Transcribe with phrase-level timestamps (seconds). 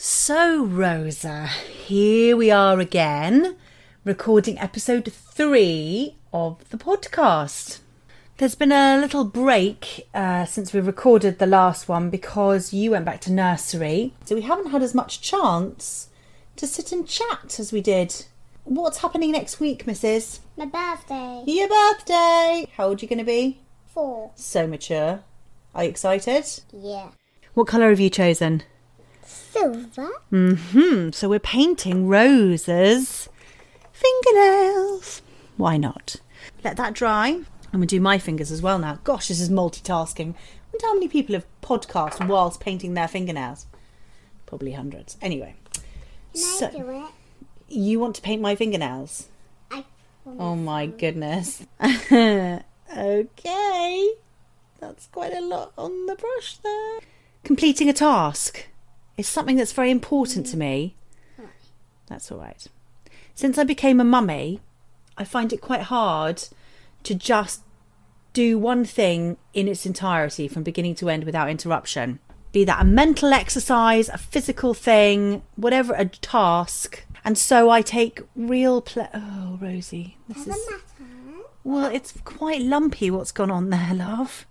[0.00, 3.56] So, Rosa, here we are again,
[4.04, 7.80] recording episode three of the podcast.
[8.36, 13.06] There's been a little break uh, since we recorded the last one because you went
[13.06, 16.10] back to nursery, so we haven't had as much chance
[16.54, 18.24] to sit and chat as we did.
[18.62, 20.38] What's happening next week, Mrs.?
[20.56, 21.42] My birthday.
[21.44, 22.68] Your birthday!
[22.76, 23.58] How old are you going to be?
[23.88, 24.30] Four.
[24.36, 25.24] So mature.
[25.74, 26.44] Are you excited?
[26.72, 27.08] Yeah.
[27.54, 28.62] What colour have you chosen?
[29.28, 30.08] Silver.
[30.30, 33.28] Hmm, so we're painting Rose's
[33.92, 35.22] fingernails.
[35.56, 36.16] Why not?
[36.64, 37.40] Let that dry.
[37.72, 38.98] And we'll do my fingers as well now.
[39.04, 40.30] Gosh, this is multitasking.
[40.34, 43.66] I wonder how many people have podcast whilst painting their fingernails.
[44.46, 45.18] Probably hundreds.
[45.20, 45.54] Anyway,
[46.32, 47.04] Can So- I do it?
[47.68, 49.28] you want to paint my fingernails?
[49.70, 49.84] I.
[50.26, 51.66] Oh my goodness.
[52.96, 54.08] okay.
[54.80, 57.00] That's quite a lot on the brush there.
[57.44, 58.66] Completing a task
[59.18, 60.94] is something that's very important to me.
[62.06, 62.66] That's all right.
[63.34, 64.60] Since I became a mummy,
[65.18, 66.42] I find it quite hard
[67.02, 67.60] to just
[68.32, 72.20] do one thing in its entirety from beginning to end without interruption.
[72.52, 77.04] Be that a mental exercise, a physical thing, whatever, a task.
[77.24, 80.66] And so I take real ple- Oh, Rosie, this is.
[81.64, 84.46] Well, it's quite lumpy what's gone on there, love.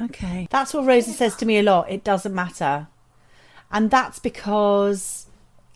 [0.00, 0.46] Okay.
[0.50, 1.90] That's what Rosa says to me a lot.
[1.90, 2.88] It doesn't matter.
[3.70, 5.26] And that's because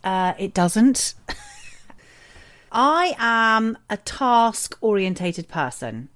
[0.03, 1.13] uh, it doesn't.
[2.71, 6.09] I am a task orientated person.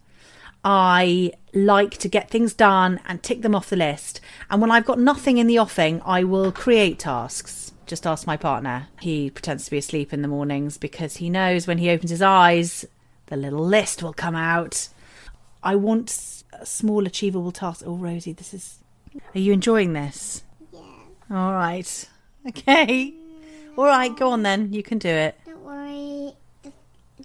[0.63, 4.19] I like to get things done and tick them off the list.
[4.49, 7.73] And when I've got nothing in the offing, I will create tasks.
[7.85, 8.87] Just ask my partner.
[8.99, 12.21] He pretends to be asleep in the mornings because he knows when he opens his
[12.21, 12.85] eyes,
[13.27, 14.89] the little list will come out.
[15.63, 17.83] I want small, achievable tasks.
[17.85, 18.79] Oh, Rosie, this is.
[19.33, 20.43] Are you enjoying this?
[20.71, 20.81] Yeah.
[21.31, 22.09] All right.
[22.47, 23.13] Okay.
[23.77, 24.15] All right.
[24.15, 24.73] Go on then.
[24.73, 25.37] You can do it.
[25.45, 26.33] Don't worry.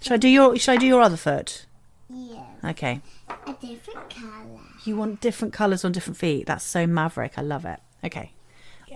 [0.01, 0.57] Should I do your?
[0.57, 1.65] Should I do your other foot?
[2.09, 2.43] Yeah.
[2.65, 3.01] Okay.
[3.29, 4.61] A different colour.
[4.85, 6.45] You want different colours on different feet.
[6.45, 7.33] That's so maverick.
[7.37, 7.79] I love it.
[8.03, 8.31] Okay.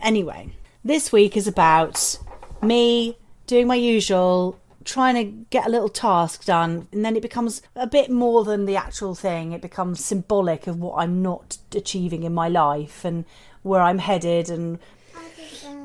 [0.01, 0.53] Anyway,
[0.83, 2.17] this week is about
[2.61, 7.61] me doing my usual, trying to get a little task done, and then it becomes
[7.75, 9.51] a bit more than the actual thing.
[9.51, 13.25] It becomes symbolic of what I'm not achieving in my life and
[13.61, 14.79] where I'm headed and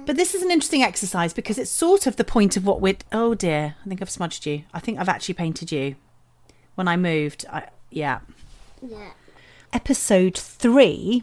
[0.04, 2.96] but this is an interesting exercise because it's sort of the point of what we're.
[3.12, 4.64] Oh dear, I think I've smudged you.
[4.74, 5.94] I think I've actually painted you.
[6.74, 8.20] When I moved, I, yeah.
[8.80, 9.12] Yeah.
[9.72, 11.22] Episode three,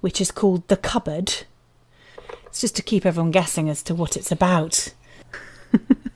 [0.00, 1.44] which is called The Cupboard.
[2.46, 4.92] It's just to keep everyone guessing as to what it's about.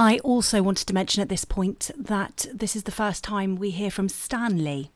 [0.00, 3.68] I also wanted to mention at this point that this is the first time we
[3.68, 4.90] hear from Stanley,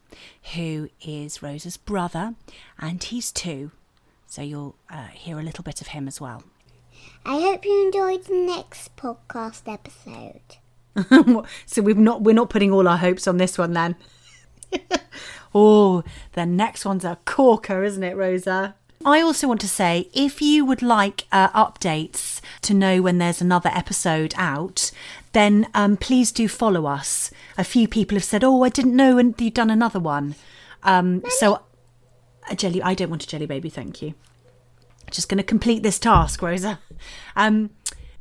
[0.55, 2.37] who is Rosa's brother,
[2.79, 3.71] and he's two.
[4.27, 6.43] So you'll uh, hear a little bit of him as well.
[7.23, 10.57] I hope you enjoyed the next podcast episode.
[11.67, 13.97] so we've not we're not putting all our hopes on this one then.
[15.55, 18.75] oh, the next one's a corker, isn't it, Rosa?
[19.05, 23.43] I also want to say if you would like uh, updates to know when there's
[23.43, 24.91] another episode out,
[25.33, 27.31] then um, please do follow us.
[27.59, 30.35] A few people have said, "Oh, I didn't know and you've done another one."
[30.83, 31.63] Um, so,
[32.51, 32.83] a jelly.
[32.83, 34.15] I don't want a jelly baby, thank you.
[35.11, 36.79] Just going to complete this task, Rosa.
[37.37, 37.71] Um,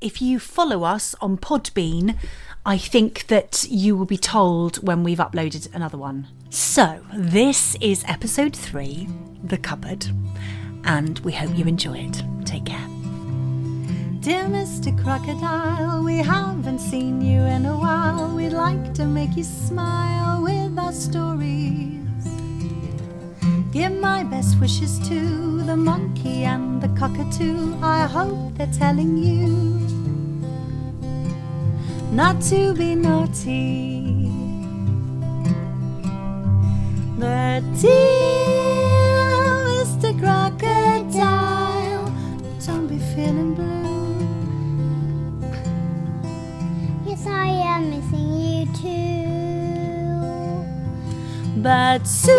[0.01, 2.17] if you follow us on Podbean,
[2.65, 6.27] I think that you will be told when we've uploaded another one.
[6.49, 9.07] So, this is episode three,
[9.43, 10.07] The Cupboard,
[10.85, 12.23] and we hope you enjoy it.
[12.45, 12.87] Take care.
[14.19, 14.91] Dear Mr.
[15.03, 18.33] Crocodile, we haven't seen you in a while.
[18.35, 21.99] We'd like to make you smile with our stories.
[23.71, 27.75] Give my best wishes to the monkey and the cockatoo.
[27.81, 29.49] I hope they're telling you
[32.13, 34.31] not to be naughty.
[37.17, 37.63] But
[43.23, 44.27] feeling blue.
[47.05, 49.23] Yes, I am missing you too.
[51.61, 52.35] But soon,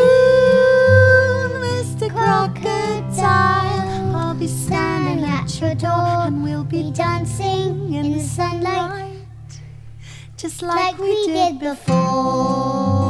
[1.64, 2.10] Mr.
[2.10, 9.16] Crocodile, I'll be standing at your door and we'll be dancing in the sunlight,
[10.36, 13.03] just like, Like we did before.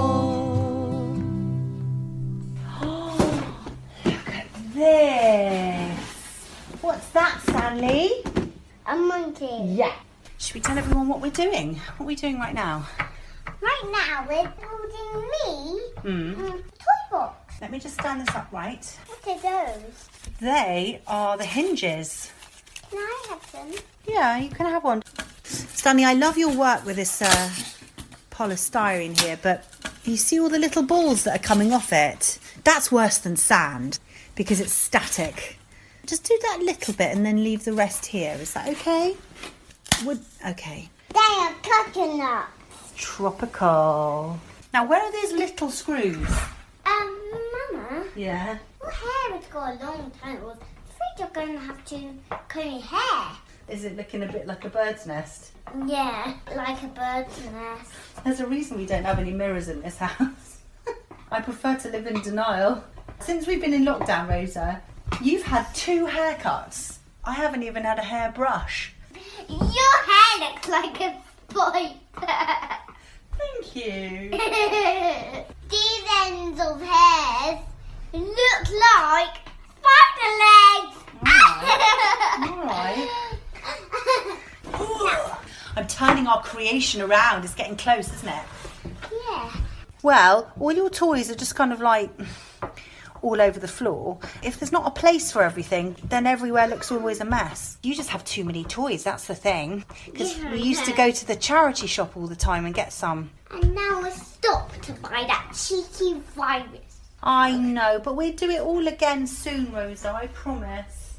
[7.75, 8.23] Stanley?
[8.87, 9.49] A monkey.
[9.65, 9.93] Yeah.
[10.39, 11.75] Should we tell everyone what we're doing?
[11.97, 12.87] What are we doing right now?
[13.61, 17.55] Right now we're building me mm, a toy box.
[17.61, 18.85] Let me just stand this up right.
[19.09, 20.09] What are those?
[20.41, 22.31] They are the hinges.
[22.91, 23.73] Can I have some?
[24.07, 25.03] Yeah, you can have one.
[25.43, 27.51] Stanley, I love your work with this uh,
[28.31, 29.67] polystyrene here, but
[30.05, 32.39] you see all the little balls that are coming off it?
[32.63, 33.99] That's worse than sand
[34.37, 35.59] because it's static.
[36.07, 38.37] Just do that little bit and then leave the rest here.
[38.41, 39.17] Is that okay?
[40.05, 40.89] Would okay.
[41.13, 42.47] They are coconut.
[42.97, 44.39] Tropical.
[44.73, 46.29] Now, where are these little screws?
[46.85, 47.21] Um,
[47.73, 48.59] Mama, Yeah.
[48.83, 50.37] your hair has got a long time.
[50.39, 52.15] I'm afraid you're going to have to
[52.49, 53.37] comb your hair.
[53.69, 55.53] Is it looking a bit like a bird's nest?
[55.87, 57.91] Yeah, like a bird's nest.
[58.25, 60.59] There's a reason we don't have any mirrors in this house.
[61.31, 62.85] I prefer to live in denial.
[63.21, 64.83] Since we've been in lockdown, Rosa,
[65.23, 66.99] you've had two haircuts.
[67.25, 68.93] I haven't even had a hairbrush.
[69.49, 71.17] Your hair looks like a
[71.51, 71.95] spider.
[73.39, 74.31] Thank you.
[75.71, 77.59] These ends of hairs
[78.13, 79.37] look like
[79.81, 80.97] spider legs.
[82.51, 83.09] All right.
[85.77, 87.45] I'm turning our creation around.
[87.45, 88.45] It's getting close, isn't it?
[89.29, 89.53] yeah.
[90.03, 92.11] Well, all your toys are just kind of like
[93.25, 94.19] all over the floor.
[94.43, 97.79] If there's not a place for everything, then everywhere looks always a mess.
[97.83, 99.85] You just have too many toys, that's the thing.
[100.05, 102.93] Because Yeah, we used to go to the charity shop all the time and get
[102.93, 103.31] some.
[103.51, 107.01] And now we're stopped to buy that cheeky virus.
[107.23, 111.15] I know, but we'll do it all again soon, Rosa, I promise.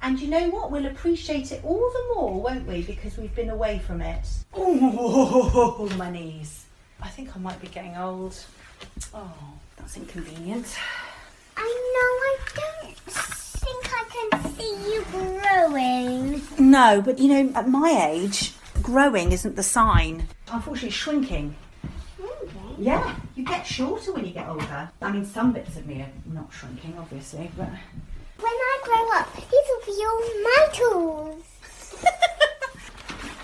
[0.00, 0.70] And you know what?
[0.70, 2.82] We'll appreciate it all the more, won't we?
[2.82, 4.28] Because we've been away from it.
[4.52, 6.66] Oh, my knees.
[7.00, 8.36] I think I might be getting old.
[9.12, 9.32] Oh,
[9.84, 10.66] that's inconvenient.
[11.58, 16.40] I know I don't think I can see you growing.
[16.58, 20.26] No, but you know, at my age, growing isn't the sign.
[20.50, 21.54] Unfortunately, shrinking.
[22.78, 24.90] Yeah, you get shorter when you get older.
[25.02, 27.68] I mean, some bits of me are not shrinking, obviously, but.
[27.68, 32.04] When I grow up, these will be all my tools.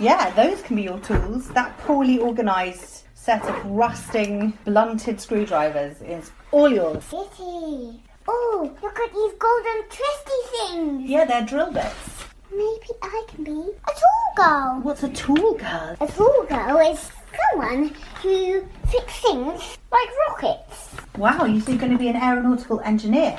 [0.01, 1.49] Yeah, those can be your tools.
[1.49, 7.05] That poorly organised set of rusting, blunted screwdrivers is all yours.
[7.11, 8.03] Kitty.
[8.27, 11.11] Oh, look at these golden twisty things.
[11.11, 12.25] Yeah, they're drill bits.
[12.51, 14.81] Maybe I can be a tool girl.
[14.83, 15.97] What's a tool, girl?
[16.01, 17.11] A tool girl is
[17.53, 20.97] someone who fixes things like rockets.
[21.19, 23.37] Wow, you think you're going to be an aeronautical engineer?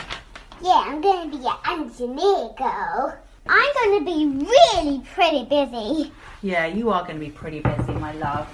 [0.62, 3.18] Yeah, I'm going to be an engineer girl.
[3.48, 6.12] I'm going to be really pretty busy.
[6.44, 8.48] Yeah, you are going to be pretty busy, my love.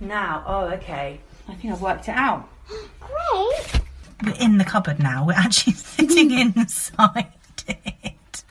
[0.00, 1.20] Now, oh, okay.
[1.48, 2.48] I think I've worked it out.
[3.00, 3.80] Great.
[4.24, 5.26] We're in the cupboard now.
[5.26, 6.56] We're actually sitting mm.
[6.56, 7.32] inside
[7.68, 8.44] it.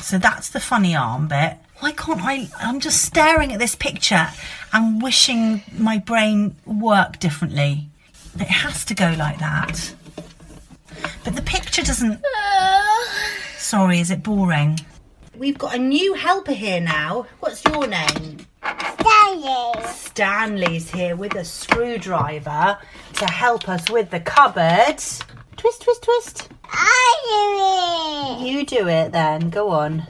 [0.00, 1.56] So that's the funny arm bit.
[1.80, 2.48] Why can't I?
[2.60, 4.28] I'm just staring at this picture
[4.72, 7.88] and wishing my brain worked differently.
[8.36, 9.94] It has to go like that.
[11.24, 12.22] But the picture doesn't.
[13.56, 14.78] Sorry, is it boring?
[15.36, 17.26] We've got a new helper here now.
[17.40, 18.46] What's your name?
[18.62, 20.01] Stanley.
[20.12, 22.76] Stanley's here with a screwdriver
[23.14, 24.98] to help us with the cupboard.
[25.56, 26.48] Twist, twist, twist.
[26.64, 28.50] I do it.
[28.50, 29.48] You do it then.
[29.48, 30.00] Go on.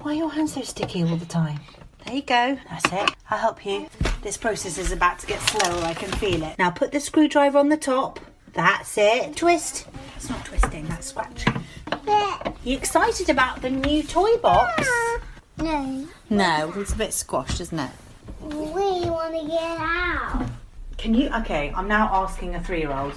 [0.00, 1.60] Why are your hands so sticky all the time?
[2.04, 2.58] There you go.
[2.68, 3.14] That's it.
[3.30, 3.86] I'll help you.
[4.20, 5.80] This process is about to get slower.
[5.84, 6.58] I can feel it.
[6.58, 8.18] Now put the screwdriver on the top.
[8.52, 9.36] That's it.
[9.36, 9.86] Twist.
[10.14, 10.88] That's not twisting.
[10.88, 11.54] That's scratching.
[12.64, 14.88] You excited about the new toy box?
[15.56, 16.08] No.
[16.30, 17.92] No, it's a bit squashed, isn't it?
[18.46, 20.46] We want to get out.
[20.98, 21.28] Can you?
[21.40, 23.14] Okay, I'm now asking a three-year-old.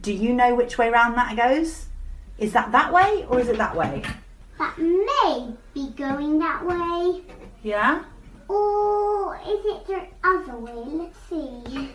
[0.00, 1.86] Do you know which way round that goes?
[2.38, 4.02] Is that that way or is it that way?
[4.58, 7.22] That may be going that way.
[7.62, 8.04] Yeah.
[8.48, 10.72] Or is it the other way?
[10.72, 11.90] Let's see.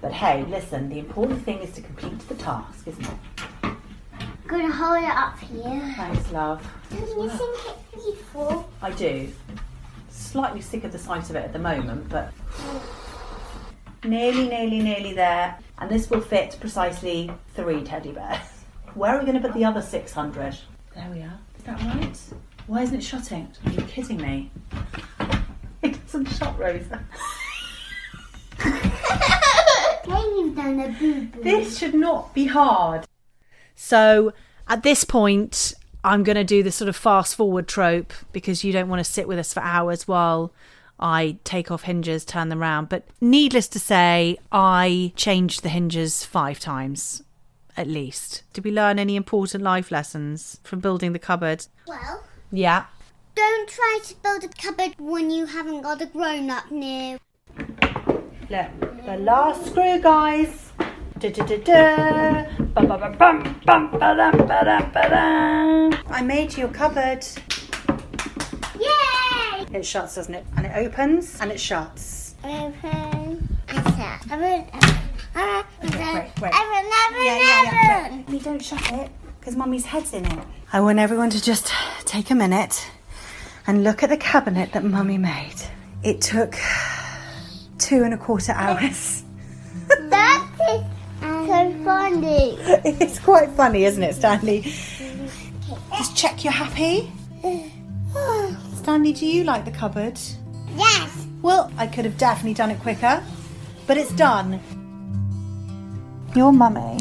[0.00, 0.88] But hey, listen.
[0.88, 3.18] The important thing is to complete the task, isn't it?
[3.62, 3.78] I'm
[4.46, 5.94] Gonna hold it up here.
[5.96, 6.62] Thanks, love.
[6.90, 8.68] Don't you think it's beautiful?
[8.82, 9.32] I do.
[10.16, 12.32] Slightly sick of the sight of it at the moment, but
[14.04, 15.58] nearly, nearly, nearly there.
[15.78, 18.38] And this will fit precisely three teddy bears.
[18.94, 20.56] Where are we going to put the other 600?
[20.94, 21.38] There we are.
[21.58, 22.18] Is that right?
[22.68, 23.48] Why isn't it shutting?
[23.66, 24.50] Are you kidding me?
[25.82, 27.04] It doesn't shut, Rosa.
[28.58, 31.42] Then you've done a boo boo.
[31.42, 33.04] This should not be hard.
[33.74, 34.32] So
[34.68, 38.72] at this point, I'm going to do the sort of fast forward trope because you
[38.72, 40.52] don't want to sit with us for hours while
[41.00, 42.88] I take off hinges, turn them around.
[42.90, 47.22] But needless to say, I changed the hinges five times
[47.76, 48.44] at least.
[48.52, 51.66] Did we learn any important life lessons from building the cupboard?
[51.88, 52.84] Well, Yeah.
[53.34, 57.18] don't try to build a cupboard when you haven't got a grown up near.
[58.50, 60.70] Look, the last screw, guys.
[66.08, 67.24] I made your cupboard.
[68.78, 69.64] Yay!
[69.72, 70.44] It shuts, doesn't it?
[70.56, 72.34] And it opens and it shuts.
[72.44, 73.58] Open.
[73.68, 74.20] And shut.
[74.30, 74.66] Open.
[75.34, 76.52] Uh, wait, wait.
[76.52, 78.06] Open, open, Yeah, yeah, yeah.
[78.06, 78.24] open.
[78.32, 80.44] We don't shut it because Mummy's head's in it.
[80.72, 81.72] I want everyone to just
[82.04, 82.86] take a minute
[83.66, 85.54] and look at the cabinet that Mummy made.
[86.02, 86.54] It took
[87.78, 89.23] two and a quarter hours.
[92.20, 93.02] That is so funny.
[93.02, 94.62] it's quite funny, isn't it, Stanley?
[95.96, 97.10] Just check you're happy.
[98.76, 100.18] Stanley, do you like the cupboard?
[100.76, 101.26] yes.
[101.42, 103.22] Well, I could have definitely done it quicker,
[103.86, 104.60] but it's done.
[106.34, 106.98] Your mummy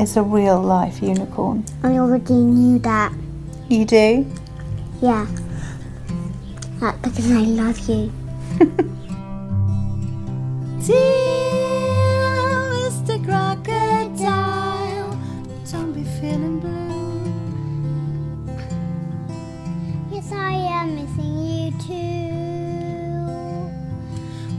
[0.00, 1.64] is a real life unicorn.
[1.82, 3.12] I already knew that.
[3.68, 4.24] You do?
[5.00, 5.26] Yeah.
[6.80, 8.12] That's because I love you.
[10.86, 11.21] Dear
[20.32, 22.22] I am missing you too.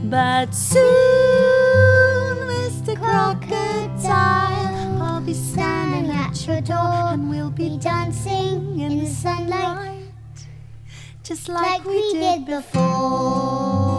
[0.08, 0.82] But soon,
[2.48, 2.96] Mr.
[2.96, 4.08] Crocodile,
[5.02, 10.12] I'll be standing at your door and we'll be dancing in the sunlight,
[11.22, 13.93] just like, Like we did before.